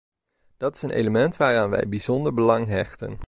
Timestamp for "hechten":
2.67-3.19